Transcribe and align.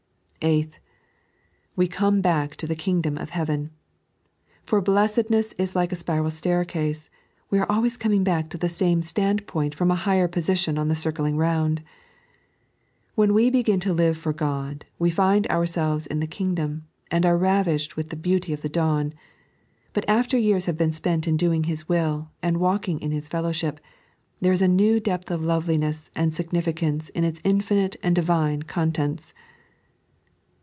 Eighth, 0.43 0.79
vie 1.77 1.85
come 1.85 2.19
back 2.19 2.55
to 2.55 2.71
ike 2.71 2.79
Kingdom 2.79 3.15
of 3.19 3.29
Heaven, 3.29 3.69
For 4.63 4.81
blessedness 4.81 5.53
is 5.59 5.75
like 5.75 5.91
a 5.91 5.95
spiral 5.95 6.31
'staircase, 6.31 7.11
we 7.51 7.59
are 7.59 7.71
always 7.71 7.95
coming 7.95 8.23
back 8.23 8.49
to 8.49 8.57
the 8.57 8.67
same 8.67 9.01
standpoint^from 9.03 9.91
a 9.91 10.01
higher 10.01 10.27
position 10.27 10.79
on 10.79 10.87
the 10.87 10.95
circling 10.95 11.37
round. 11.37 11.83
When 13.13 13.35
we 13.35 13.51
begin 13.51 13.79
to 13.81 13.93
live 13.93 14.17
for 14.17 14.33
God 14.33 14.85
we 14.97 15.11
find 15.11 15.45
ourselves 15.45 16.07
in 16.07 16.21
the 16.21 16.25
Kingdom, 16.25 16.87
and 17.11 17.23
are 17.23 17.37
ravished 17.37 17.95
with 17.95 18.09
the 18.09 18.15
beauty 18.15 18.51
of 18.51 18.61
the 18.61 18.67
dawn; 18.69 19.13
but 19.93 20.05
after 20.09 20.39
years 20.39 20.65
have 20.65 20.75
been 20.75 20.91
spent 20.91 21.27
in 21.27 21.37
doing 21.37 21.65
His 21.65 21.87
will, 21.87 22.31
and 22.41 22.57
walking 22.59 22.99
in 22.99 23.11
His 23.11 23.27
fellowship, 23.27 23.79
there 24.39 24.51
is 24.53 24.63
a 24.63 24.67
new 24.67 24.99
depth 24.99 25.29
of 25.29 25.43
loveliness 25.43 26.09
and 26.15 26.33
significance 26.33 27.09
in 27.09 27.23
its 27.23 27.39
infinite 27.43 27.95
and 28.01 28.15
Divine 28.15 28.63
con 28.63 28.91
tents. 28.91 29.35